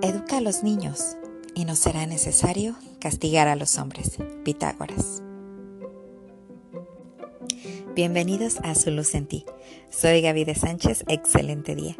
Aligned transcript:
Educa 0.00 0.38
a 0.38 0.40
los 0.40 0.62
niños 0.62 1.18
y 1.54 1.66
no 1.66 1.76
será 1.76 2.06
necesario 2.06 2.74
castigar 2.98 3.48
a 3.48 3.56
los 3.56 3.76
hombres. 3.76 4.16
Pitágoras. 4.44 5.22
Bienvenidos 7.94 8.56
a 8.62 8.74
Su 8.74 8.90
Luz 8.92 9.14
en 9.14 9.26
Ti. 9.26 9.44
Soy 9.90 10.22
Gaby 10.22 10.44
de 10.44 10.54
Sánchez, 10.54 11.04
excelente 11.08 11.74
día. 11.74 11.96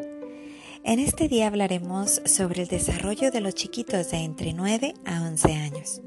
En 0.82 0.98
este 0.98 1.28
día 1.28 1.48
hablaremos 1.48 2.22
sobre 2.24 2.62
el 2.62 2.68
desarrollo 2.68 3.30
de 3.30 3.42
los 3.42 3.54
chiquitos 3.54 4.10
de 4.12 4.18
entre 4.18 4.54
9 4.54 4.94
a 5.04 5.22
11 5.26 5.52
años. 5.52 6.00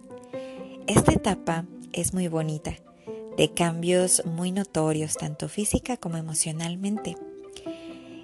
Esta 0.88 1.12
etapa 1.12 1.68
es 1.94 2.16
muy 2.16 2.28
bonita, 2.28 2.76
de 3.40 3.54
cambios 3.54 4.22
muy 4.26 4.52
notorios 4.52 5.16
tanto 5.16 5.48
física 5.48 5.96
como 5.96 6.18
emocionalmente. 6.18 7.16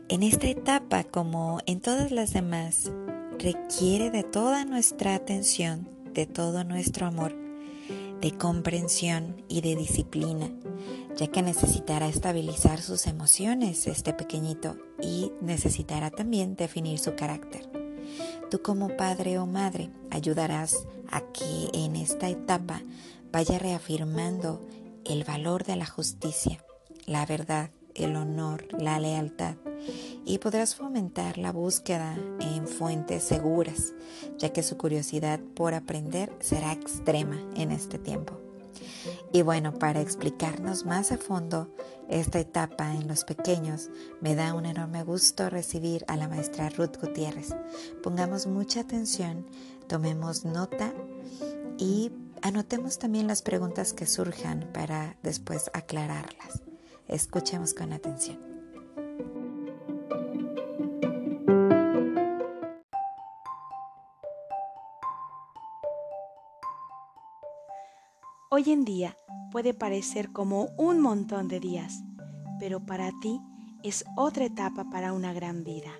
En 0.09 0.23
esta 0.23 0.47
etapa, 0.47 1.05
como 1.05 1.59
en 1.67 1.79
todas 1.79 2.11
las 2.11 2.33
demás, 2.33 2.91
requiere 3.39 4.11
de 4.11 4.23
toda 4.23 4.65
nuestra 4.65 5.15
atención, 5.15 5.87
de 6.13 6.25
todo 6.25 6.65
nuestro 6.65 7.07
amor, 7.07 7.33
de 8.19 8.31
comprensión 8.33 9.41
y 9.47 9.61
de 9.61 9.77
disciplina, 9.77 10.49
ya 11.15 11.27
que 11.27 11.41
necesitará 11.41 12.09
estabilizar 12.09 12.81
sus 12.81 13.07
emociones 13.07 13.87
este 13.87 14.11
pequeñito 14.11 14.75
y 15.01 15.31
necesitará 15.39 16.11
también 16.11 16.57
definir 16.57 16.99
su 16.99 17.15
carácter. 17.15 17.69
Tú 18.51 18.61
como 18.61 18.97
padre 18.97 19.39
o 19.39 19.45
madre 19.45 19.91
ayudarás 20.11 20.85
a 21.09 21.21
que 21.21 21.69
en 21.71 21.95
esta 21.95 22.27
etapa 22.27 22.81
vaya 23.31 23.57
reafirmando 23.59 24.59
el 25.05 25.23
valor 25.23 25.63
de 25.63 25.75
la 25.75 25.85
justicia, 25.85 26.63
la 27.05 27.25
verdad, 27.25 27.69
el 27.93 28.15
honor, 28.15 28.67
la 28.77 28.99
lealtad 28.99 29.55
y 30.25 30.39
podrás 30.39 30.75
fomentar 30.75 31.37
la 31.37 31.51
búsqueda 31.51 32.17
en 32.39 32.67
fuentes 32.67 33.23
seguras, 33.23 33.93
ya 34.37 34.51
que 34.51 34.63
su 34.63 34.77
curiosidad 34.77 35.39
por 35.55 35.73
aprender 35.73 36.31
será 36.39 36.73
extrema 36.73 37.39
en 37.55 37.71
este 37.71 37.99
tiempo. 37.99 38.33
Y 39.31 39.43
bueno, 39.43 39.73
para 39.73 40.01
explicarnos 40.01 40.85
más 40.85 41.11
a 41.11 41.17
fondo 41.17 41.69
esta 42.09 42.39
etapa 42.39 42.93
en 42.93 43.07
los 43.07 43.23
pequeños, 43.23 43.89
me 44.21 44.35
da 44.35 44.53
un 44.53 44.65
enorme 44.65 45.03
gusto 45.03 45.49
recibir 45.49 46.05
a 46.07 46.17
la 46.17 46.27
maestra 46.27 46.69
Ruth 46.69 46.97
Gutiérrez. 47.01 47.55
Pongamos 48.01 48.47
mucha 48.47 48.81
atención, 48.81 49.45
tomemos 49.87 50.45
nota 50.45 50.93
y 51.77 52.11
anotemos 52.45 52.99
también 52.99 53.25
las 53.25 53.41
preguntas 53.41 53.91
que 53.93 54.05
surjan 54.05 54.69
para 54.71 55.15
después 55.23 55.71
aclararlas. 55.73 56.61
Escuchemos 57.07 57.73
con 57.73 57.91
atención. 57.91 58.37
Hoy 68.51 68.71
en 68.71 68.85
día 68.85 69.17
puede 69.51 69.73
parecer 69.73 70.31
como 70.31 70.65
un 70.77 71.01
montón 71.01 71.47
de 71.47 71.59
días, 71.59 72.03
pero 72.59 72.85
para 72.85 73.11
ti 73.23 73.41
es 73.81 74.05
otra 74.15 74.45
etapa 74.45 74.85
para 74.91 75.13
una 75.13 75.33
gran 75.33 75.63
vida. 75.63 75.91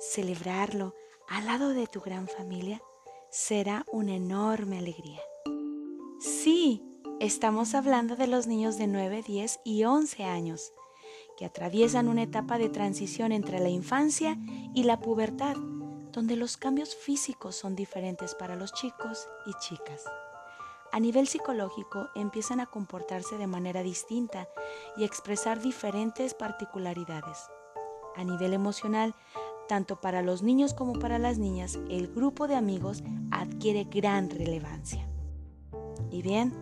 Celebrarlo 0.00 0.94
al 1.30 1.46
lado 1.46 1.70
de 1.70 1.86
tu 1.86 2.02
gran 2.02 2.28
familia 2.28 2.78
será 3.30 3.86
una 3.90 4.16
enorme 4.16 4.76
alegría. 4.76 5.22
Sí, 6.18 6.88
Estamos 7.20 7.74
hablando 7.74 8.14
de 8.14 8.28
los 8.28 8.46
niños 8.46 8.78
de 8.78 8.86
9, 8.86 9.24
10 9.26 9.60
y 9.64 9.82
11 9.82 10.22
años, 10.22 10.72
que 11.36 11.44
atraviesan 11.44 12.06
una 12.06 12.22
etapa 12.22 12.58
de 12.58 12.68
transición 12.68 13.32
entre 13.32 13.58
la 13.58 13.70
infancia 13.70 14.38
y 14.72 14.84
la 14.84 15.00
pubertad, 15.00 15.56
donde 16.12 16.36
los 16.36 16.56
cambios 16.56 16.94
físicos 16.94 17.56
son 17.56 17.74
diferentes 17.74 18.36
para 18.36 18.54
los 18.54 18.72
chicos 18.72 19.28
y 19.46 19.52
chicas. 19.58 20.04
A 20.92 21.00
nivel 21.00 21.26
psicológico 21.26 22.06
empiezan 22.14 22.60
a 22.60 22.66
comportarse 22.66 23.36
de 23.36 23.48
manera 23.48 23.82
distinta 23.82 24.48
y 24.96 25.02
expresar 25.02 25.60
diferentes 25.60 26.34
particularidades. 26.34 27.50
A 28.14 28.22
nivel 28.22 28.52
emocional, 28.52 29.16
tanto 29.66 30.00
para 30.00 30.22
los 30.22 30.44
niños 30.44 30.72
como 30.72 30.92
para 30.92 31.18
las 31.18 31.38
niñas, 31.38 31.80
el 31.90 32.06
grupo 32.06 32.46
de 32.46 32.54
amigos 32.54 33.02
adquiere 33.32 33.88
gran 33.90 34.30
relevancia. 34.30 35.07
Y 36.10 36.22
bien, 36.22 36.52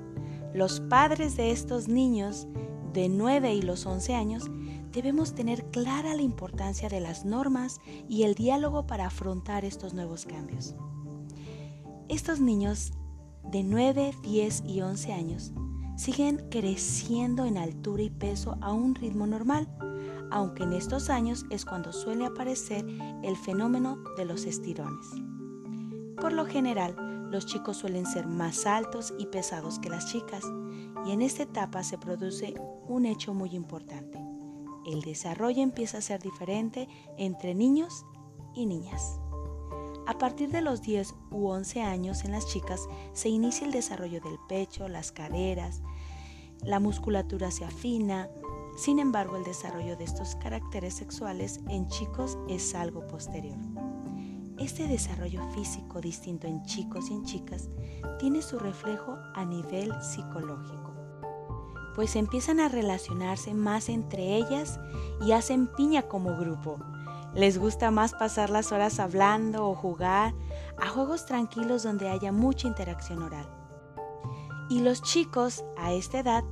los 0.54 0.80
padres 0.80 1.36
de 1.36 1.50
estos 1.50 1.88
niños 1.88 2.46
de 2.92 3.08
9 3.08 3.54
y 3.54 3.62
los 3.62 3.84
11 3.84 4.14
años 4.14 4.50
debemos 4.92 5.34
tener 5.34 5.64
clara 5.70 6.14
la 6.14 6.22
importancia 6.22 6.88
de 6.88 7.00
las 7.00 7.24
normas 7.24 7.80
y 8.08 8.22
el 8.22 8.34
diálogo 8.34 8.86
para 8.86 9.06
afrontar 9.06 9.64
estos 9.64 9.92
nuevos 9.92 10.24
cambios. 10.24 10.74
Estos 12.08 12.40
niños 12.40 12.92
de 13.50 13.62
9, 13.62 14.14
10 14.22 14.62
y 14.66 14.80
11 14.80 15.12
años 15.12 15.52
siguen 15.96 16.46
creciendo 16.50 17.44
en 17.44 17.58
altura 17.58 18.02
y 18.02 18.10
peso 18.10 18.56
a 18.60 18.72
un 18.72 18.94
ritmo 18.94 19.26
normal, 19.26 19.68
aunque 20.30 20.62
en 20.62 20.72
estos 20.72 21.10
años 21.10 21.44
es 21.50 21.64
cuando 21.64 21.92
suele 21.92 22.26
aparecer 22.26 22.86
el 23.22 23.36
fenómeno 23.36 23.98
de 24.16 24.24
los 24.24 24.44
estirones. 24.44 25.06
Por 26.20 26.32
lo 26.32 26.46
general, 26.46 26.94
los 27.30 27.46
chicos 27.46 27.76
suelen 27.78 28.06
ser 28.06 28.26
más 28.26 28.66
altos 28.66 29.14
y 29.18 29.26
pesados 29.26 29.78
que 29.78 29.90
las 29.90 30.06
chicas 30.06 30.44
y 31.06 31.12
en 31.12 31.22
esta 31.22 31.44
etapa 31.44 31.82
se 31.82 31.98
produce 31.98 32.54
un 32.88 33.06
hecho 33.06 33.34
muy 33.34 33.50
importante. 33.54 34.18
El 34.86 35.02
desarrollo 35.02 35.62
empieza 35.62 35.98
a 35.98 36.02
ser 36.02 36.22
diferente 36.22 36.88
entre 37.16 37.54
niños 37.54 38.06
y 38.54 38.66
niñas. 38.66 39.20
A 40.06 40.18
partir 40.18 40.50
de 40.50 40.62
los 40.62 40.82
10 40.82 41.14
u 41.30 41.48
11 41.48 41.82
años 41.82 42.24
en 42.24 42.30
las 42.30 42.46
chicas 42.46 42.88
se 43.12 43.28
inicia 43.28 43.66
el 43.66 43.72
desarrollo 43.72 44.20
del 44.20 44.38
pecho, 44.48 44.88
las 44.88 45.10
caderas, 45.10 45.82
la 46.62 46.78
musculatura 46.78 47.50
se 47.50 47.64
afina, 47.64 48.30
sin 48.76 48.98
embargo 48.98 49.36
el 49.36 49.44
desarrollo 49.44 49.96
de 49.96 50.04
estos 50.04 50.36
caracteres 50.36 50.94
sexuales 50.94 51.60
en 51.68 51.88
chicos 51.88 52.38
es 52.48 52.74
algo 52.74 53.06
posterior. 53.08 53.56
Este 54.66 54.88
desarrollo 54.88 55.40
físico 55.52 56.00
distinto 56.00 56.48
en 56.48 56.64
chicos 56.64 57.08
y 57.08 57.14
en 57.14 57.24
chicas 57.24 57.68
tiene 58.18 58.42
su 58.42 58.58
reflejo 58.58 59.16
a 59.36 59.44
nivel 59.44 59.92
psicológico, 60.02 60.92
pues 61.94 62.16
empiezan 62.16 62.58
a 62.58 62.68
relacionarse 62.68 63.54
más 63.54 63.88
entre 63.88 64.34
ellas 64.34 64.80
y 65.24 65.30
hacen 65.30 65.68
piña 65.68 66.02
como 66.02 66.36
grupo. 66.36 66.80
Les 67.32 67.58
gusta 67.58 67.92
más 67.92 68.12
pasar 68.14 68.50
las 68.50 68.72
horas 68.72 68.98
hablando 68.98 69.68
o 69.68 69.76
jugar 69.76 70.34
a 70.78 70.88
juegos 70.88 71.26
tranquilos 71.26 71.84
donde 71.84 72.08
haya 72.08 72.32
mucha 72.32 72.66
interacción 72.66 73.22
oral. 73.22 73.48
Y 74.68 74.80
los 74.80 75.00
chicos 75.00 75.64
a 75.76 75.92
esta 75.92 76.18
edad 76.18 76.42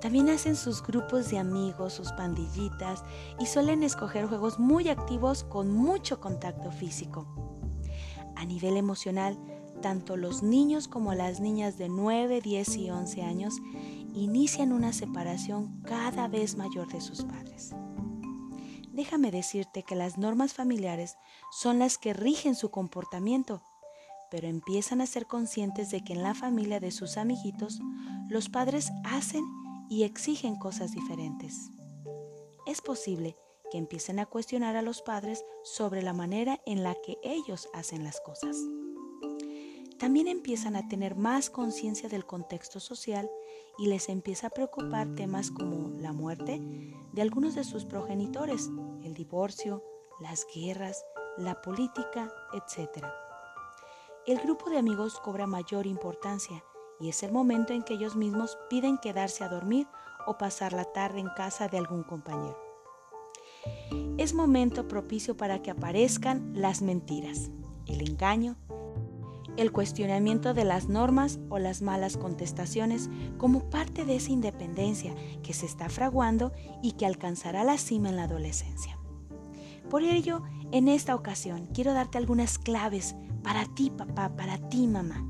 también 0.00 0.28
hacen 0.28 0.56
sus 0.56 0.82
grupos 0.82 1.30
de 1.30 1.38
amigos, 1.38 1.92
sus 1.92 2.10
pandillitas 2.14 3.04
y 3.38 3.46
suelen 3.46 3.84
escoger 3.84 4.26
juegos 4.26 4.58
muy 4.58 4.88
activos 4.88 5.44
con 5.44 5.70
mucho 5.70 6.18
contacto 6.18 6.72
físico. 6.72 7.49
A 8.36 8.44
nivel 8.44 8.76
emocional, 8.76 9.38
tanto 9.80 10.16
los 10.16 10.42
niños 10.42 10.88
como 10.88 11.14
las 11.14 11.40
niñas 11.40 11.78
de 11.78 11.88
9, 11.88 12.40
10 12.40 12.76
y 12.76 12.90
11 12.90 13.22
años 13.22 13.54
inician 14.14 14.72
una 14.72 14.92
separación 14.92 15.80
cada 15.82 16.28
vez 16.28 16.56
mayor 16.56 16.88
de 16.88 17.00
sus 17.00 17.24
padres. 17.24 17.74
Déjame 18.92 19.30
decirte 19.30 19.82
que 19.82 19.94
las 19.94 20.18
normas 20.18 20.52
familiares 20.52 21.16
son 21.50 21.78
las 21.78 21.96
que 21.96 22.12
rigen 22.12 22.54
su 22.54 22.70
comportamiento, 22.70 23.62
pero 24.30 24.48
empiezan 24.48 25.00
a 25.00 25.06
ser 25.06 25.26
conscientes 25.26 25.90
de 25.90 26.02
que 26.04 26.12
en 26.12 26.22
la 26.22 26.34
familia 26.34 26.80
de 26.80 26.90
sus 26.90 27.16
amiguitos 27.16 27.80
los 28.28 28.48
padres 28.48 28.90
hacen 29.04 29.44
y 29.88 30.02
exigen 30.02 30.56
cosas 30.56 30.92
diferentes. 30.92 31.70
Es 32.66 32.80
posible 32.80 33.36
empiecen 33.78 34.18
a 34.18 34.26
cuestionar 34.26 34.76
a 34.76 34.82
los 34.82 35.02
padres 35.02 35.44
sobre 35.62 36.02
la 36.02 36.12
manera 36.12 36.60
en 36.66 36.82
la 36.82 36.94
que 36.94 37.18
ellos 37.22 37.68
hacen 37.72 38.04
las 38.04 38.20
cosas. 38.20 38.56
También 39.98 40.28
empiezan 40.28 40.76
a 40.76 40.88
tener 40.88 41.14
más 41.14 41.50
conciencia 41.50 42.08
del 42.08 42.24
contexto 42.24 42.80
social 42.80 43.30
y 43.78 43.86
les 43.86 44.08
empieza 44.08 44.46
a 44.46 44.50
preocupar 44.50 45.14
temas 45.14 45.50
como 45.50 45.90
la 46.00 46.12
muerte 46.12 46.60
de 47.12 47.22
algunos 47.22 47.54
de 47.54 47.64
sus 47.64 47.84
progenitores, 47.84 48.70
el 49.04 49.12
divorcio, 49.12 49.84
las 50.18 50.46
guerras, 50.54 51.04
la 51.36 51.60
política, 51.60 52.32
etc. 52.54 53.04
El 54.26 54.38
grupo 54.38 54.70
de 54.70 54.78
amigos 54.78 55.20
cobra 55.20 55.46
mayor 55.46 55.86
importancia 55.86 56.64
y 56.98 57.10
es 57.10 57.22
el 57.22 57.32
momento 57.32 57.74
en 57.74 57.82
que 57.82 57.94
ellos 57.94 58.16
mismos 58.16 58.58
piden 58.70 58.96
quedarse 58.98 59.44
a 59.44 59.48
dormir 59.48 59.86
o 60.26 60.38
pasar 60.38 60.72
la 60.72 60.84
tarde 60.84 61.20
en 61.20 61.28
casa 61.36 61.68
de 61.68 61.76
algún 61.76 62.04
compañero 62.04 62.69
es 64.30 64.34
momento 64.36 64.86
propicio 64.86 65.36
para 65.36 65.60
que 65.60 65.72
aparezcan 65.72 66.52
las 66.54 66.82
mentiras, 66.82 67.50
el 67.88 68.08
engaño, 68.08 68.54
el 69.56 69.72
cuestionamiento 69.72 70.54
de 70.54 70.62
las 70.62 70.88
normas 70.88 71.40
o 71.48 71.58
las 71.58 71.82
malas 71.82 72.16
contestaciones 72.16 73.10
como 73.38 73.68
parte 73.70 74.04
de 74.04 74.14
esa 74.14 74.30
independencia 74.30 75.16
que 75.42 75.52
se 75.52 75.66
está 75.66 75.88
fraguando 75.88 76.52
y 76.80 76.92
que 76.92 77.06
alcanzará 77.06 77.64
la 77.64 77.76
cima 77.76 78.10
en 78.10 78.14
la 78.14 78.24
adolescencia. 78.24 78.96
Por 79.88 80.04
ello, 80.04 80.42
en 80.70 80.86
esta 80.86 81.16
ocasión 81.16 81.66
quiero 81.74 81.92
darte 81.92 82.16
algunas 82.16 82.56
claves 82.56 83.16
para 83.42 83.64
ti 83.64 83.90
papá, 83.90 84.36
para 84.36 84.58
ti 84.68 84.86
mamá, 84.86 85.26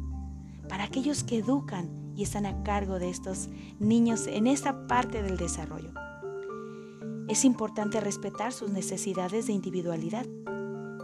para 0.68 0.84
aquellos 0.84 1.24
que 1.24 1.38
educan 1.38 2.12
y 2.14 2.24
están 2.24 2.44
a 2.44 2.62
cargo 2.64 2.98
de 2.98 3.08
estos 3.08 3.48
niños 3.78 4.26
en 4.26 4.46
esta 4.46 4.86
parte 4.86 5.22
del 5.22 5.38
desarrollo. 5.38 5.94
Es 7.30 7.44
importante 7.44 8.00
respetar 8.00 8.52
sus 8.52 8.70
necesidades 8.70 9.46
de 9.46 9.52
individualidad 9.54 10.26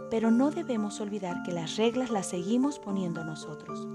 pero 0.09 0.31
no 0.31 0.51
debemos 0.51 1.01
olvidar 1.01 1.43
que 1.43 1.51
las 1.51 1.75
reglas 1.75 2.09
las 2.09 2.27
seguimos 2.27 2.79
poniendo 2.79 3.23
nosotros. 3.23 3.87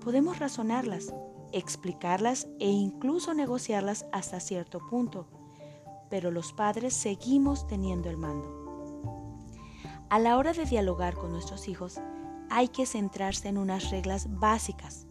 Podemos 0.00 0.38
razonarlas, 0.38 1.14
explicarlas 1.52 2.46
e 2.60 2.68
incluso 2.68 3.34
negociarlas 3.34 4.06
hasta 4.12 4.40
cierto 4.40 4.80
punto, 4.88 5.26
pero 6.10 6.30
los 6.30 6.52
padres 6.52 6.94
seguimos 6.94 7.66
teniendo 7.66 8.10
el 8.10 8.16
mando. 8.16 8.62
A 10.10 10.18
la 10.18 10.36
hora 10.36 10.52
de 10.52 10.66
dialogar 10.66 11.14
con 11.14 11.32
nuestros 11.32 11.66
hijos, 11.68 12.00
hay 12.50 12.68
que 12.68 12.86
centrarse 12.86 13.48
en 13.48 13.58
unas 13.58 13.90
reglas 13.90 14.28
básicas, 14.38 15.06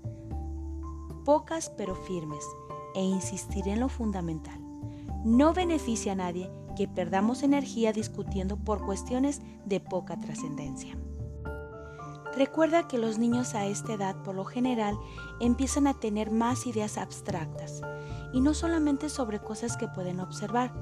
pocas 1.25 1.69
pero 1.77 1.95
firmes, 1.95 2.45
e 2.95 3.01
insistir 3.01 3.67
en 3.67 3.79
lo 3.79 3.89
fundamental. 3.89 4.62
No 5.23 5.53
beneficia 5.53 6.13
a 6.13 6.15
nadie 6.15 6.51
que 6.75 6.87
perdamos 6.87 7.43
energía 7.43 7.93
discutiendo 7.93 8.57
por 8.57 8.85
cuestiones 8.85 9.41
de 9.65 9.79
poca 9.79 10.19
trascendencia. 10.19 10.97
Recuerda 12.35 12.87
que 12.87 12.97
los 12.97 13.19
niños 13.19 13.53
a 13.53 13.65
esta 13.67 13.93
edad 13.93 14.15
por 14.23 14.33
lo 14.33 14.43
general 14.43 14.97
empiezan 15.39 15.85
a 15.85 15.93
tener 15.93 16.31
más 16.31 16.65
ideas 16.65 16.97
abstractas 16.97 17.81
y 18.33 18.41
no 18.41 18.55
solamente 18.55 19.09
sobre 19.09 19.39
cosas 19.39 19.77
que 19.77 19.87
pueden 19.87 20.19
observar, 20.19 20.73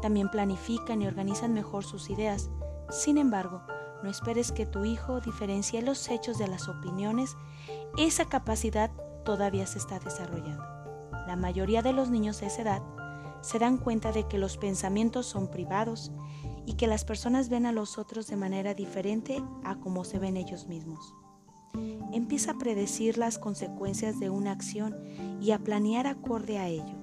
también 0.00 0.30
planifican 0.30 1.02
y 1.02 1.06
organizan 1.06 1.54
mejor 1.54 1.84
sus 1.84 2.08
ideas. 2.08 2.50
Sin 2.88 3.18
embargo, 3.18 3.62
no 4.02 4.10
esperes 4.10 4.52
que 4.52 4.66
tu 4.66 4.84
hijo 4.84 5.20
diferencie 5.20 5.82
los 5.82 6.08
hechos 6.08 6.38
de 6.38 6.46
las 6.46 6.68
opiniones, 6.68 7.36
esa 7.98 8.26
capacidad 8.26 8.90
todavía 9.24 9.66
se 9.66 9.78
está 9.78 9.98
desarrollando. 9.98 10.64
La 11.26 11.36
mayoría 11.36 11.82
de 11.82 11.92
los 11.92 12.10
niños 12.10 12.40
de 12.40 12.46
esa 12.46 12.62
edad 12.62 12.82
se 13.42 13.58
dan 13.58 13.76
cuenta 13.76 14.12
de 14.12 14.26
que 14.26 14.38
los 14.38 14.56
pensamientos 14.56 15.26
son 15.26 15.50
privados 15.50 16.10
y 16.64 16.74
que 16.74 16.86
las 16.86 17.04
personas 17.04 17.48
ven 17.48 17.66
a 17.66 17.72
los 17.72 17.98
otros 17.98 18.26
de 18.28 18.36
manera 18.36 18.74
diferente 18.74 19.42
a 19.64 19.76
como 19.76 20.04
se 20.04 20.18
ven 20.18 20.36
ellos 20.36 20.66
mismos. 20.66 21.14
Empieza 22.12 22.52
a 22.52 22.58
predecir 22.58 23.18
las 23.18 23.38
consecuencias 23.38 24.20
de 24.20 24.30
una 24.30 24.52
acción 24.52 24.96
y 25.40 25.50
a 25.50 25.58
planear 25.58 26.06
acorde 26.06 26.58
a 26.58 26.68
ello. 26.68 26.94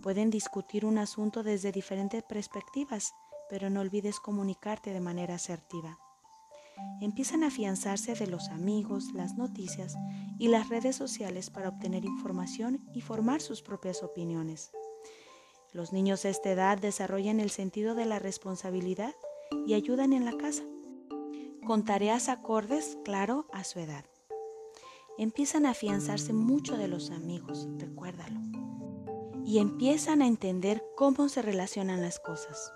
Pueden 0.00 0.30
discutir 0.30 0.84
un 0.84 0.98
asunto 0.98 1.42
desde 1.42 1.72
diferentes 1.72 2.22
perspectivas, 2.22 3.14
pero 3.50 3.70
no 3.70 3.80
olvides 3.80 4.20
comunicarte 4.20 4.92
de 4.92 5.00
manera 5.00 5.34
asertiva. 5.34 5.98
Empiezan 7.00 7.42
a 7.44 7.48
afianzarse 7.48 8.14
de 8.14 8.26
los 8.26 8.48
amigos, 8.48 9.12
las 9.12 9.36
noticias 9.36 9.96
y 10.38 10.48
las 10.48 10.68
redes 10.68 10.96
sociales 10.96 11.50
para 11.50 11.68
obtener 11.68 12.04
información 12.04 12.84
y 12.94 13.00
formar 13.00 13.40
sus 13.40 13.62
propias 13.62 14.02
opiniones. 14.02 14.70
Los 15.74 15.92
niños 15.92 16.24
a 16.24 16.28
esta 16.28 16.52
edad 16.52 16.78
desarrollan 16.78 17.40
el 17.40 17.50
sentido 17.50 17.96
de 17.96 18.04
la 18.04 18.20
responsabilidad 18.20 19.12
y 19.66 19.74
ayudan 19.74 20.12
en 20.12 20.24
la 20.24 20.36
casa, 20.36 20.62
con 21.66 21.84
tareas 21.84 22.28
acordes, 22.28 22.96
claro, 23.04 23.48
a 23.52 23.64
su 23.64 23.80
edad. 23.80 24.04
Empiezan 25.18 25.66
a 25.66 25.70
afianzarse 25.70 26.32
mucho 26.32 26.76
de 26.76 26.86
los 26.86 27.10
amigos, 27.10 27.66
recuérdalo. 27.76 28.38
Y 29.44 29.58
empiezan 29.58 30.22
a 30.22 30.28
entender 30.28 30.80
cómo 30.94 31.28
se 31.28 31.42
relacionan 31.42 32.02
las 32.02 32.20
cosas. 32.20 32.72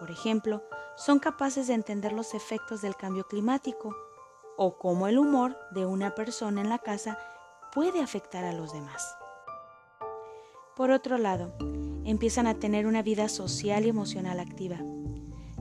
Por 0.00 0.10
ejemplo, 0.10 0.64
son 0.96 1.20
capaces 1.20 1.68
de 1.68 1.74
entender 1.74 2.12
los 2.12 2.34
efectos 2.34 2.82
del 2.82 2.96
cambio 2.96 3.28
climático 3.28 3.94
o 4.56 4.76
cómo 4.76 5.06
el 5.06 5.18
humor 5.18 5.56
de 5.70 5.86
una 5.86 6.16
persona 6.16 6.62
en 6.62 6.68
la 6.68 6.80
casa 6.80 7.16
puede 7.72 8.00
afectar 8.00 8.44
a 8.44 8.52
los 8.52 8.72
demás. 8.72 9.16
Por 10.74 10.90
otro 10.90 11.16
lado, 11.16 11.54
empiezan 12.04 12.46
a 12.46 12.54
tener 12.54 12.86
una 12.86 13.02
vida 13.02 13.28
social 13.28 13.84
y 13.86 13.88
emocional 13.88 14.40
activa. 14.40 14.78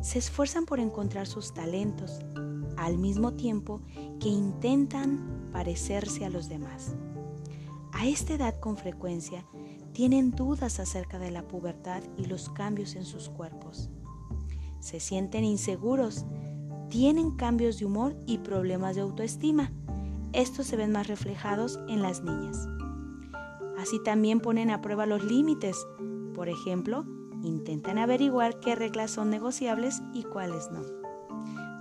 Se 0.02 0.20
esfuerzan 0.20 0.66
por 0.66 0.80
encontrar 0.80 1.28
sus 1.28 1.54
talentos, 1.54 2.20
al 2.78 2.98
mismo 2.98 3.34
tiempo 3.34 3.82
que 4.20 4.30
intentan 4.30 5.50
parecerse 5.52 6.26
a 6.26 6.30
los 6.30 6.50
demás. 6.50 6.96
A 7.94 8.08
esta 8.08 8.34
edad 8.34 8.60
con 8.60 8.76
frecuencia 8.76 9.46
tienen 9.94 10.32
dudas 10.32 10.80
acerca 10.80 11.20
de 11.20 11.32
la 11.32 11.48
pubertad 11.48 12.04
y 12.18 12.26
los 12.26 12.50
cambios 12.50 12.96
en 12.96 13.06
sus 13.06 13.30
cuerpos. 13.30 13.90
Se 14.80 15.00
sienten 15.00 15.46
inseguros, 15.46 16.26
tienen 16.90 17.32
cambios 17.32 17.80
de 17.80 17.86
humor 17.86 18.16
y 18.26 18.40
problemas 18.40 18.96
de 18.96 19.02
autoestima. 19.02 19.72
Estos 20.34 20.68
se 20.68 20.76
ven 20.76 20.92
más 20.92 21.08
reflejados 21.08 21.80
en 21.88 22.02
las 22.02 22.24
niñas. 22.24 22.68
Así 23.78 24.02
también 24.04 24.40
ponen 24.40 24.72
a 24.72 24.82
prueba 24.82 25.06
los 25.06 25.24
límites. 25.24 25.78
Por 26.44 26.50
ejemplo, 26.50 27.06
intentan 27.42 27.98
averiguar 27.98 28.60
qué 28.60 28.76
reglas 28.76 29.12
son 29.12 29.30
negociables 29.30 30.02
y 30.14 30.24
cuáles 30.24 30.70
no. 30.72 30.82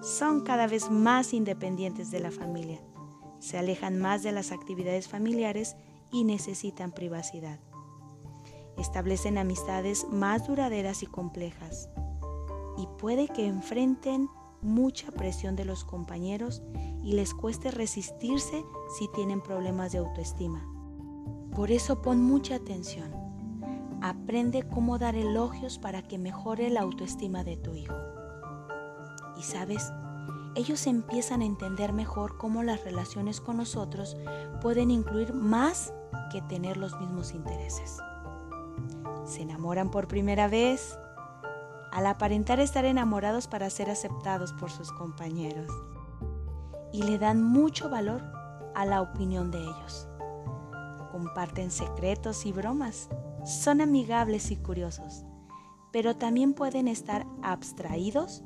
Son 0.05 0.43
cada 0.43 0.69
vez 0.69 0.89
más 0.89 1.35
independientes 1.35 2.13
de 2.13 2.21
la 2.21 2.31
familia. 2.31 2.81
Se 3.41 3.59
alejan 3.59 3.99
más 3.99 4.23
de 4.23 4.31
las 4.31 4.53
actividades 4.53 5.09
familiares 5.09 5.75
y 6.13 6.23
necesitan 6.23 6.93
privacidad. 6.93 7.59
Establecen 8.79 9.37
amistades 9.37 10.07
más 10.13 10.47
duraderas 10.47 11.03
y 11.03 11.07
complejas. 11.07 11.89
Y 12.79 12.87
puede 13.01 13.27
que 13.27 13.49
enfrenten 13.49 14.29
mucha 14.61 15.11
presión 15.11 15.57
de 15.57 15.65
los 15.65 15.83
compañeros 15.83 16.63
y 17.03 17.15
les 17.15 17.35
cueste 17.35 17.73
resistirse 17.73 18.65
si 18.97 19.09
tienen 19.13 19.41
problemas 19.41 19.91
de 19.91 19.99
autoestima. 19.99 20.65
Por 21.51 21.73
eso 21.73 22.01
pon 22.01 22.23
mucha 22.23 22.55
atención. 22.55 23.22
Aprende 24.05 24.65
cómo 24.69 24.99
dar 24.99 25.15
elogios 25.15 25.79
para 25.79 26.03
que 26.03 26.19
mejore 26.19 26.71
la 26.71 26.81
autoestima 26.81 27.45
de 27.45 27.57
tu 27.57 27.77
hijo. 27.77 27.95
Y 29.37 29.43
sabes, 29.45 29.93
ellos 30.57 30.89
empiezan 30.89 31.41
a 31.41 31.45
entender 31.45 31.93
mejor 31.93 32.37
cómo 32.37 32.65
las 32.65 32.83
relaciones 32.83 33.41
con 33.41 33.59
nosotros 33.59 34.17
pueden 34.61 34.91
incluir 34.91 35.33
más 35.33 35.95
que 36.33 36.43
tener 36.43 36.79
los 36.79 36.99
mismos 36.99 37.33
intereses. 37.33 37.99
Se 39.25 39.43
enamoran 39.43 39.93
por 39.93 40.09
primera 40.09 40.49
vez 40.49 40.99
al 41.93 42.07
aparentar 42.07 42.59
estar 42.59 42.85
enamorados 42.85 43.47
para 43.47 43.71
ser 43.71 43.89
aceptados 43.89 44.53
por 44.53 44.73
sus 44.73 44.91
compañeros. 44.91 45.71
Y 46.93 47.05
le 47.05 47.19
dan 47.19 47.41
mucho 47.41 47.89
valor 47.89 48.21
a 48.75 48.85
la 48.85 49.01
opinión 49.01 49.53
de 49.53 49.63
ellos 49.63 50.09
comparten 51.13 51.71
secretos 51.71 52.47
y 52.47 52.53
bromas, 52.53 53.09
son 53.45 53.81
amigables 53.81 54.51
y 54.51 54.57
curiosos, 54.57 55.25
pero 55.93 56.17
también 56.17 56.55
pueden 56.55 56.89
estar 56.89 57.27
abstraídos 57.43 58.45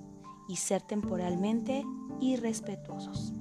y 0.49 0.57
ser 0.57 0.83
temporalmente 0.83 1.85
irrespetuosos. 2.21 3.35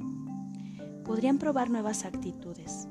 Podrían 1.06 1.38
probar 1.38 1.70
nuevas 1.70 2.04
actitudes, 2.04 2.88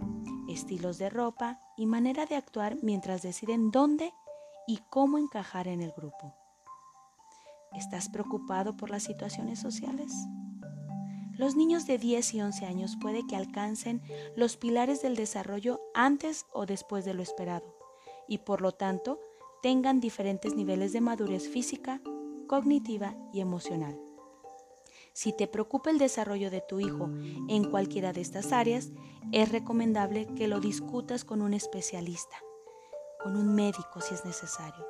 estilos 0.48 0.98
de 0.98 1.10
ropa 1.10 1.60
y 1.76 1.86
manera 1.86 2.26
de 2.26 2.36
actuar 2.36 2.76
mientras 2.82 3.22
deciden 3.22 3.70
dónde 3.70 4.12
y 4.66 4.78
cómo 4.88 5.18
encajar 5.18 5.68
en 5.68 5.82
el 5.82 5.92
grupo. 5.92 6.34
¿Estás 7.72 8.08
preocupado 8.08 8.76
por 8.76 8.88
las 8.88 9.02
situaciones 9.02 9.58
sociales? 9.58 10.12
Los 11.36 11.56
niños 11.56 11.86
de 11.86 11.98
10 11.98 12.34
y 12.34 12.40
11 12.40 12.66
años 12.66 12.96
puede 13.00 13.26
que 13.26 13.34
alcancen 13.34 14.00
los 14.36 14.56
pilares 14.56 15.02
del 15.02 15.16
desarrollo 15.16 15.80
antes 15.92 16.46
o 16.52 16.64
después 16.64 17.04
de 17.04 17.14
lo 17.14 17.22
esperado 17.22 17.83
y 18.28 18.38
por 18.38 18.60
lo 18.60 18.72
tanto 18.72 19.20
tengan 19.62 20.00
diferentes 20.00 20.54
niveles 20.54 20.92
de 20.92 21.00
madurez 21.00 21.48
física, 21.48 22.00
cognitiva 22.46 23.16
y 23.32 23.40
emocional. 23.40 23.98
Si 25.14 25.32
te 25.32 25.46
preocupa 25.46 25.90
el 25.90 25.98
desarrollo 25.98 26.50
de 26.50 26.60
tu 26.60 26.80
hijo 26.80 27.08
en 27.48 27.70
cualquiera 27.70 28.12
de 28.12 28.20
estas 28.20 28.52
áreas, 28.52 28.90
es 29.32 29.52
recomendable 29.52 30.26
que 30.34 30.48
lo 30.48 30.60
discutas 30.60 31.24
con 31.24 31.40
un 31.40 31.54
especialista, 31.54 32.36
con 33.22 33.36
un 33.36 33.54
médico 33.54 34.00
si 34.00 34.14
es 34.14 34.24
necesario. 34.24 34.84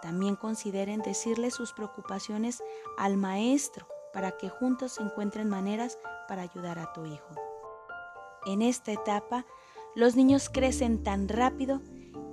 También 0.00 0.36
consideren 0.36 1.00
decirle 1.00 1.50
sus 1.50 1.72
preocupaciones 1.72 2.62
al 2.98 3.16
maestro 3.16 3.88
para 4.12 4.36
que 4.36 4.48
juntos 4.48 4.98
encuentren 4.98 5.48
maneras 5.48 5.98
para 6.28 6.42
ayudar 6.42 6.78
a 6.78 6.92
tu 6.92 7.04
hijo. 7.04 7.34
En 8.46 8.62
esta 8.62 8.92
etapa, 8.92 9.44
los 9.94 10.14
niños 10.14 10.48
crecen 10.48 11.02
tan 11.02 11.28
rápido 11.28 11.80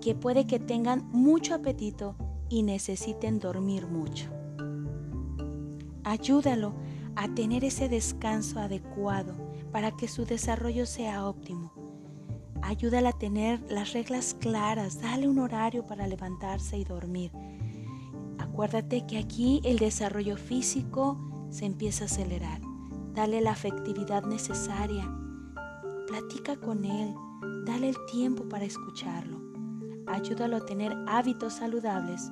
que 0.02 0.16
puede 0.16 0.48
que 0.48 0.60
tengan 0.60 1.08
mucho 1.12 1.56
apetito 1.56 2.16
y 2.50 2.64
necesiten 2.64 3.40
dormir 3.40 3.88
mucho. 3.88 4.30
Ayúdalo 6.04 6.74
a 7.16 7.34
tener 7.34 7.64
ese 7.64 7.88
descanso 7.88 8.60
adecuado 8.60 9.34
para 9.72 9.92
que 9.92 10.08
su 10.08 10.26
desarrollo 10.26 10.86
sea 10.86 11.26
óptimo. 11.26 11.72
Ayúdala 12.62 13.10
a 13.10 13.18
tener 13.18 13.62
las 13.72 13.94
reglas 13.94 14.36
claras, 14.40 15.02
dale 15.02 15.28
un 15.28 15.40
horario 15.40 15.86
para 15.86 16.08
levantarse 16.08 16.78
y 16.78 16.84
dormir. 16.84 17.32
Acuérdate 18.38 19.06
que 19.08 19.18
aquí 19.18 19.62
el 19.64 19.80
desarrollo 19.80 20.38
físico 20.38 21.18
se 21.50 21.66
empieza 21.66 22.04
a 22.04 22.08
acelerar. 22.08 22.62
Dale 23.14 23.42
la 23.42 23.52
afectividad 23.52 24.24
necesaria. 24.24 25.10
Platica 26.08 26.56
con 26.58 26.86
él. 26.86 27.14
Dale 27.66 27.90
el 27.90 27.96
tiempo 28.12 28.48
para 28.48 28.66
escucharlo. 28.66 29.41
Ayúdalo 30.12 30.58
a 30.58 30.66
tener 30.66 30.94
hábitos 31.08 31.54
saludables 31.54 32.32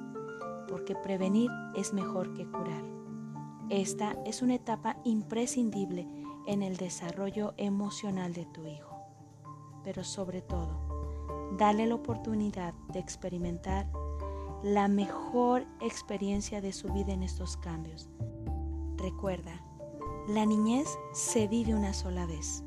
porque 0.68 0.96
prevenir 0.96 1.50
es 1.76 1.94
mejor 1.94 2.34
que 2.34 2.46
curar. 2.46 2.84
Esta 3.70 4.18
es 4.26 4.42
una 4.42 4.56
etapa 4.56 4.98
imprescindible 5.06 6.06
en 6.46 6.62
el 6.62 6.76
desarrollo 6.76 7.54
emocional 7.56 8.34
de 8.34 8.46
tu 8.48 8.66
hijo. 8.66 8.98
Pero 9.86 10.04
sobre 10.04 10.42
todo, 10.42 11.56
dale 11.58 11.88
la 11.88 11.96
oportunidad 11.96 12.74
de 12.92 13.00
experimentar 13.00 13.88
la 14.62 14.90
mejor 14.90 15.66
experiencia 15.80 16.60
de 16.60 16.74
su 16.74 16.92
vida 16.92 17.14
en 17.14 17.24
estos 17.24 17.56
cambios. 17.56 18.10
Recuerda, 18.98 19.64
la 20.28 20.46
niñez 20.46 20.88
se 21.14 21.48
vive 21.48 21.74
una 21.74 21.94
sola 21.94 22.26
vez 22.26 22.62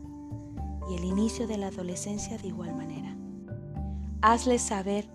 y 0.89 0.95
el 0.97 1.05
inicio 1.05 1.47
de 1.47 1.59
la 1.59 1.67
adolescencia 1.67 2.39
de 2.39 2.49
igual 2.49 2.75
manera. 2.75 3.22
Hazle 4.23 4.61
saber 4.61 5.11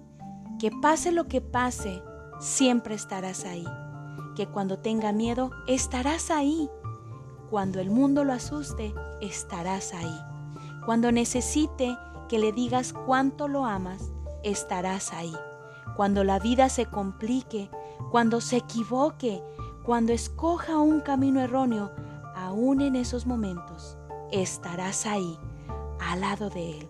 que 0.60 0.70
pase 0.70 1.14
lo 1.14 1.30
que 1.30 1.40
pase, 1.40 2.04
siempre 2.40 2.94
estarás 2.94 3.46
ahí. 3.46 3.66
Que 4.36 4.48
cuando 4.48 4.80
tenga 4.80 5.14
miedo, 5.14 5.52
estarás 5.66 6.30
ahí. 6.30 6.70
Cuando 7.50 7.80
el 7.80 7.90
mundo 7.90 8.26
lo 8.26 8.34
asuste, 8.34 8.94
estarás 9.22 9.94
ahí. 9.94 10.20
Cuando 10.86 11.14
necesite 11.14 11.98
que 12.28 12.38
le 12.38 12.52
digas 12.52 12.92
cuánto 12.92 13.48
lo 13.48 13.64
amas, 13.64 14.12
estarás 14.44 15.14
ahí. 15.14 15.34
Cuando 15.96 16.26
la 16.26 16.38
vida 16.38 16.68
se 16.68 16.86
complique, 16.86 17.70
cuando 18.12 18.42
se 18.42 18.58
equivoque, 18.58 19.42
cuando 19.86 20.12
escoja 20.12 20.80
un 20.80 21.00
camino 21.00 21.40
erróneo, 21.40 21.94
aún 22.36 22.82
en 22.82 22.98
esos 22.98 23.26
momentos, 23.26 23.98
estarás 24.34 25.06
ahí, 25.06 25.40
al 26.02 26.20
lado 26.20 26.50
de 26.50 26.80
Él, 26.80 26.90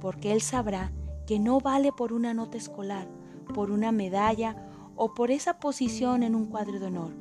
porque 0.00 0.32
Él 0.32 0.40
sabrá 0.40 0.90
que 1.26 1.38
no 1.38 1.60
vale 1.60 1.92
por 1.92 2.12
una 2.12 2.34
nota 2.34 2.58
escolar, 2.58 3.08
por 3.54 3.70
una 3.70 3.92
medalla 3.92 4.56
o 4.96 5.14
por 5.14 5.30
esa 5.30 5.58
posición 5.58 6.22
en 6.22 6.34
un 6.34 6.46
cuadro 6.46 6.78
de 6.78 6.86
honor. 6.86 7.12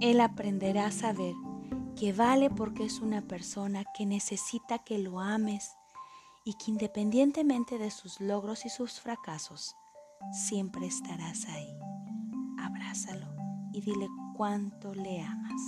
Él 0.00 0.20
aprenderá 0.20 0.86
a 0.86 0.92
saber 0.92 1.34
que 1.96 2.12
vale 2.12 2.50
porque 2.50 2.84
es 2.84 3.00
una 3.00 3.22
persona 3.22 3.84
que 3.96 4.06
necesita 4.06 4.78
que 4.78 4.98
lo 4.98 5.20
ames 5.20 5.72
y 6.44 6.54
que 6.54 6.70
independientemente 6.70 7.78
de 7.78 7.90
sus 7.90 8.20
logros 8.20 8.64
y 8.64 8.68
sus 8.68 9.00
fracasos, 9.00 9.74
siempre 10.32 10.86
estarás 10.86 11.46
ahí. 11.48 11.76
Abrázalo 12.58 13.26
y 13.72 13.80
dile 13.80 14.08
cuánto 14.36 14.94
le 14.94 15.20
amas. 15.20 15.60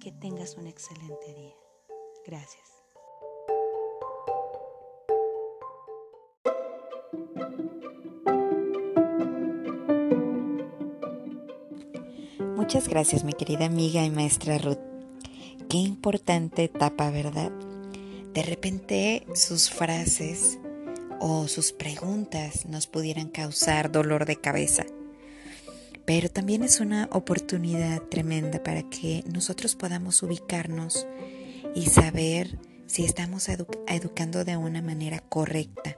Que 0.00 0.12
tengas 0.12 0.56
un 0.56 0.66
excelente 0.66 1.34
día. 1.34 1.54
Gracias. 2.26 2.79
Muchas 12.70 12.88
gracias 12.88 13.24
mi 13.24 13.32
querida 13.32 13.66
amiga 13.66 14.04
y 14.04 14.10
maestra 14.10 14.56
Ruth. 14.56 14.78
Qué 15.68 15.78
importante 15.78 16.62
etapa, 16.62 17.10
¿verdad? 17.10 17.50
De 18.32 18.44
repente 18.44 19.26
sus 19.34 19.70
frases 19.70 20.60
o 21.18 21.48
sus 21.48 21.72
preguntas 21.72 22.66
nos 22.66 22.86
pudieran 22.86 23.26
causar 23.26 23.90
dolor 23.90 24.24
de 24.24 24.36
cabeza. 24.36 24.86
Pero 26.04 26.30
también 26.30 26.62
es 26.62 26.78
una 26.78 27.08
oportunidad 27.10 28.02
tremenda 28.02 28.62
para 28.62 28.88
que 28.88 29.24
nosotros 29.26 29.74
podamos 29.74 30.22
ubicarnos 30.22 31.08
y 31.74 31.86
saber 31.86 32.56
si 32.86 33.04
estamos 33.04 33.48
educando 33.48 34.44
de 34.44 34.56
una 34.56 34.80
manera 34.80 35.18
correcta. 35.18 35.96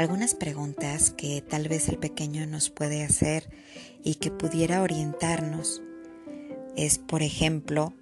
Algunas 0.00 0.34
preguntas 0.34 1.10
que 1.10 1.42
tal 1.42 1.68
vez 1.68 1.90
el 1.90 1.98
pequeño 1.98 2.46
nos 2.46 2.70
puede 2.70 3.04
hacer 3.04 3.50
y 4.02 4.14
que 4.14 4.30
pudiera 4.30 4.80
orientarnos 4.80 5.82
es, 6.74 6.96
por 6.96 7.22
ejemplo, 7.22 7.92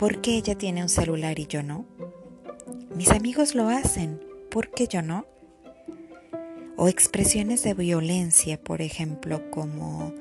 ¿por 0.00 0.20
qué 0.20 0.34
ella 0.34 0.58
tiene 0.58 0.82
un 0.82 0.88
celular 0.88 1.38
y 1.38 1.46
yo 1.46 1.62
no? 1.62 1.86
Mis 2.92 3.12
amigos 3.12 3.54
lo 3.54 3.68
hacen, 3.68 4.20
¿por 4.50 4.72
qué 4.72 4.88
yo 4.88 5.00
no? 5.00 5.26
O 6.76 6.88
expresiones 6.88 7.62
de 7.62 7.74
violencia, 7.74 8.60
por 8.60 8.82
ejemplo, 8.82 9.48
como 9.52 10.12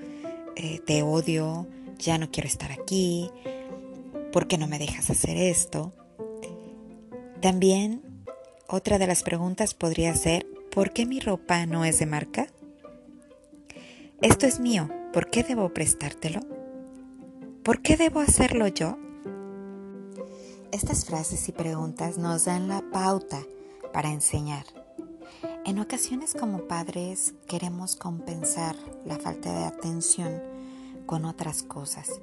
eh, 0.55 0.81
te 0.85 1.01
odio, 1.01 1.67
ya 1.97 2.19
no 2.19 2.29
quiero 2.29 2.47
estar 2.47 2.71
aquí, 2.71 3.31
¿por 4.31 4.47
qué 4.47 4.59
no 4.59 4.67
me 4.67 4.77
dejas 4.77 5.09
hacer 5.09 5.35
esto? 5.35 5.93
También 7.41 8.03
otra 8.67 8.99
de 8.99 9.07
las 9.07 9.23
preguntas 9.23 9.73
podría 9.73 10.13
ser, 10.13 10.45
¿por 10.71 10.91
qué 10.91 11.05
mi 11.05 11.19
ropa 11.19 11.65
no 11.65 11.85
es 11.85 11.99
de 11.99 12.05
marca? 12.05 12.47
Esto 14.21 14.45
es 14.45 14.59
mío, 14.59 14.89
¿por 15.13 15.29
qué 15.29 15.43
debo 15.43 15.73
prestártelo? 15.73 16.41
¿Por 17.63 17.81
qué 17.81 17.97
debo 17.97 18.19
hacerlo 18.19 18.67
yo? 18.67 18.97
Estas 20.71 21.05
frases 21.05 21.49
y 21.49 21.51
preguntas 21.51 22.17
nos 22.17 22.45
dan 22.45 22.67
la 22.67 22.81
pauta 22.91 23.41
para 23.93 24.11
enseñar. 24.11 24.65
En 25.65 25.79
ocasiones 25.79 26.33
como 26.33 26.67
padres 26.67 27.33
queremos 27.47 27.95
compensar 27.95 28.75
la 29.05 29.17
falta 29.17 29.51
de 29.51 29.65
atención 29.65 30.41
con 31.05 31.25
otras 31.25 31.63
cosas, 31.63 32.21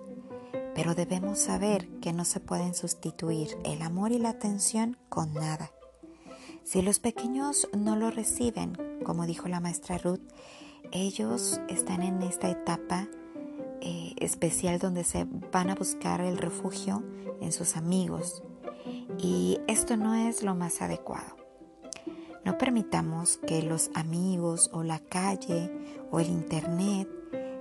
pero 0.75 0.95
debemos 0.95 1.38
saber 1.38 1.88
que 2.00 2.12
no 2.12 2.25
se 2.25 2.41
pueden 2.41 2.75
sustituir 2.75 3.57
el 3.65 3.83
amor 3.83 4.12
y 4.12 4.19
la 4.19 4.31
atención 4.31 4.97
con 5.09 5.35
nada. 5.35 5.71
Si 6.67 6.83
los 6.83 6.99
pequeños 6.99 7.69
no 7.79 7.95
lo 7.95 8.11
reciben, 8.11 8.77
como 9.05 9.25
dijo 9.25 9.47
la 9.47 9.61
maestra 9.61 9.99
Ruth, 9.99 10.33
ellos 10.91 11.61
están 11.69 12.03
en 12.03 12.21
esta 12.23 12.51
etapa 12.51 13.07
eh, 13.81 14.15
especial 14.19 14.81
donde 14.81 15.05
se 15.05 15.29
van 15.53 15.71
a 15.71 15.77
buscar 15.77 16.21
el 16.21 16.37
refugio 16.37 17.05
en 17.41 17.53
sus 17.53 17.77
amigos. 17.77 18.43
Y 19.17 19.61
esto 19.69 19.97
no 19.97 20.17
es 20.17 20.43
lo 20.43 20.57
más 20.57 20.83
adecuado. 20.83 21.37
No 22.45 22.59
permitamos 22.59 23.37
que 23.37 23.63
los 23.63 23.93
amigos 23.95 24.69
o 24.73 24.83
la 24.83 24.99
calle 24.99 25.71
o 26.11 26.19
el 26.19 26.27
internet 26.27 27.09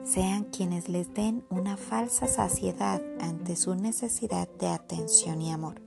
sean 0.04 0.46
quienes 0.46 0.90
les 0.90 1.14
den 1.14 1.46
una 1.52 1.78
falsa 1.78 2.26
saciedad 2.26 3.04
ante 3.22 3.56
su 3.56 3.76
necesidad 3.76 4.50
de 4.60 4.70
atención 4.70 5.44
y 5.44 5.52
amor. 5.52 5.80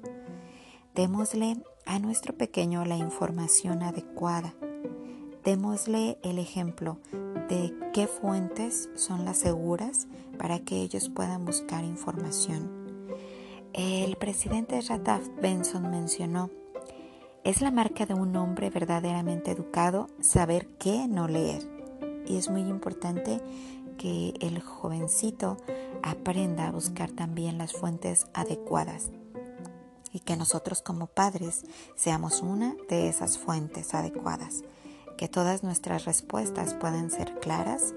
Démosle 0.95 1.57
a 1.89 1.99
nuestro 1.99 2.37
pequeño 2.37 2.85
la 2.85 2.97
información 2.97 3.83
adecuada. 3.83 4.55
Démosle 5.43 6.19
el 6.23 6.39
ejemplo 6.39 6.99
de 7.49 7.75
qué 7.95 8.07
fuentes 8.07 8.91
son 8.95 9.25
las 9.25 9.39
seguras 9.39 10.07
para 10.39 10.59
que 10.59 10.83
ellos 10.83 11.09
puedan 11.09 11.47
buscar 11.47 11.85
información. 11.85 12.71
El 13.73 14.17
presidente 14.17 14.79
Radaf 14.83 15.27
Benson 15.41 15.91
mencionó, 15.91 16.51
es 17.43 17.63
la 17.63 17.71
marca 17.71 18.05
de 18.05 18.13
un 18.13 18.37
hombre 18.37 18.69
verdaderamente 18.69 19.51
educado 19.51 20.09
saber 20.21 20.69
qué 20.79 21.09
no 21.09 21.27
leer. 21.27 21.63
Y 22.27 22.37
es 22.37 22.51
muy 22.51 22.61
importante 22.61 23.41
que 23.97 24.35
el 24.41 24.61
jovencito 24.61 25.57
aprenda 26.03 26.69
a 26.69 26.73
buscar 26.73 27.11
también 27.13 27.57
las 27.57 27.73
fuentes 27.73 28.27
adecuadas 28.35 29.11
y 30.13 30.21
que 30.21 30.37
nosotros 30.37 30.83
como 30.83 31.07
padres 31.07 31.65
seamos 31.97 32.43
una 32.43 32.75
de 32.89 33.09
esas 33.09 33.39
fuentes 33.39 33.95
adecuadas, 33.95 34.65
que 35.17 35.29
todas 35.29 35.63
nuestras 35.63 36.05
respuestas 36.05 36.75
puedan 36.75 37.11
ser 37.11 37.39
claras, 37.41 37.95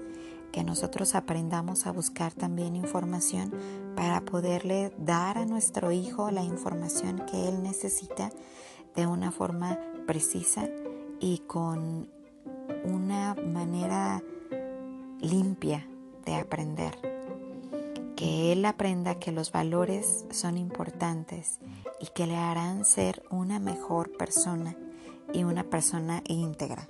que 0.52 0.64
nosotros 0.64 1.14
aprendamos 1.14 1.86
a 1.86 1.92
buscar 1.92 2.32
también 2.32 2.76
información 2.76 3.52
para 3.96 4.20
poderle 4.20 4.92
dar 4.98 5.38
a 5.38 5.46
nuestro 5.46 5.92
hijo 5.92 6.30
la 6.30 6.42
información 6.42 7.24
que 7.30 7.48
él 7.48 7.62
necesita 7.62 8.30
de 8.94 9.06
una 9.06 9.30
forma 9.30 9.78
precisa 10.06 10.68
y 11.20 11.38
con 11.46 12.10
una 12.84 13.34
manera 13.34 14.22
limpia 15.20 15.86
de 16.24 16.34
aprender 16.34 17.11
que 18.22 18.52
él 18.52 18.64
aprenda 18.66 19.18
que 19.18 19.32
los 19.32 19.50
valores 19.50 20.26
son 20.30 20.56
importantes 20.56 21.58
y 22.00 22.06
que 22.14 22.28
le 22.28 22.36
harán 22.36 22.84
ser 22.84 23.24
una 23.30 23.58
mejor 23.58 24.16
persona 24.16 24.76
y 25.32 25.42
una 25.42 25.64
persona 25.64 26.22
íntegra. 26.28 26.86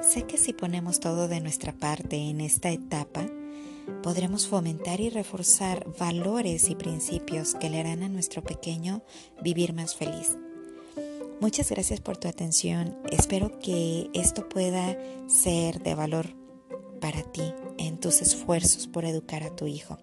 Sé 0.00 0.22
que 0.28 0.36
si 0.36 0.52
ponemos 0.52 1.00
todo 1.00 1.26
de 1.26 1.40
nuestra 1.40 1.72
parte 1.72 2.14
en 2.16 2.40
esta 2.40 2.70
etapa, 2.70 3.26
podremos 4.00 4.46
fomentar 4.46 5.00
y 5.00 5.10
reforzar 5.10 5.84
valores 5.98 6.70
y 6.70 6.76
principios 6.76 7.56
que 7.56 7.68
le 7.68 7.80
harán 7.80 8.04
a 8.04 8.08
nuestro 8.08 8.44
pequeño 8.44 9.02
vivir 9.42 9.72
más 9.72 9.96
feliz. 9.96 10.38
Muchas 11.40 11.68
gracias 11.68 12.00
por 12.00 12.16
tu 12.16 12.28
atención. 12.28 12.96
Espero 13.10 13.58
que 13.58 14.08
esto 14.14 14.48
pueda 14.48 14.96
ser 15.26 15.82
de 15.82 15.96
valor 15.96 16.45
para 17.06 17.22
ti 17.22 17.54
en 17.78 18.00
tus 18.00 18.20
esfuerzos 18.20 18.88
por 18.88 19.04
educar 19.04 19.44
a 19.44 19.54
tu 19.54 19.68
hijo. 19.68 19.96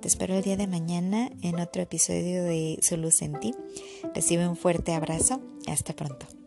Te 0.00 0.06
espero 0.06 0.36
el 0.36 0.44
día 0.44 0.56
de 0.56 0.68
mañana 0.68 1.32
en 1.42 1.58
otro 1.58 1.82
episodio 1.82 2.44
de 2.44 2.78
Su 2.80 2.96
Luz 2.96 3.22
en 3.22 3.40
Ti. 3.40 3.54
Recibe 4.14 4.46
un 4.46 4.56
fuerte 4.56 4.94
abrazo. 4.94 5.40
Hasta 5.66 5.96
pronto. 5.96 6.37